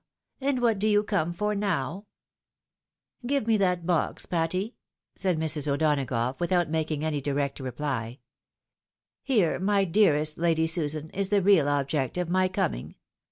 and 0.39 0.63
what 0.63 0.79
do 0.79 0.87
you 0.87 1.03
come 1.03 1.31
for 1.31 1.53
now?"" 1.53 2.07
Give 3.27 3.45
me 3.45 3.55
that 3.57 3.85
box, 3.85 4.25
Patty!" 4.25 4.73
said 5.15 5.37
Mrs. 5.39 5.67
O'Donagough, 5.71 6.39
with 6.39 6.51
out 6.51 6.71
making 6.71 7.05
any 7.05 7.21
direct 7.21 7.59
reply.'' 7.59 8.17
Here, 9.21 9.59
my 9.59 9.85
dearest 9.85 10.39
Lady 10.39 10.65
Susan, 10.65 11.11
is 11.11 11.29
the 11.29 11.43
real 11.43 11.69
object 11.69 12.17
of 12.17 12.29
my 12.29 12.47
coming. 12.47 12.95